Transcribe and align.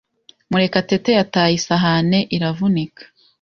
Murekatete 0.49 1.11
yataye 1.19 1.53
isahani 1.59 2.19
iravunika. 2.35 3.03